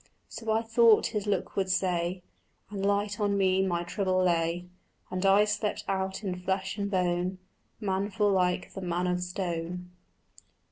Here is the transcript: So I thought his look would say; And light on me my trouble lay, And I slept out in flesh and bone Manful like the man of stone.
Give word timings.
So 0.29 0.49
I 0.51 0.63
thought 0.63 1.05
his 1.13 1.27
look 1.27 1.55
would 1.55 1.69
say; 1.69 2.23
And 2.71 2.83
light 2.83 3.19
on 3.19 3.37
me 3.37 3.63
my 3.63 3.83
trouble 3.83 4.23
lay, 4.23 4.67
And 5.11 5.23
I 5.27 5.45
slept 5.45 5.83
out 5.87 6.23
in 6.23 6.39
flesh 6.39 6.75
and 6.79 6.89
bone 6.89 7.37
Manful 7.79 8.31
like 8.31 8.73
the 8.73 8.81
man 8.81 9.05
of 9.05 9.21
stone. 9.21 9.91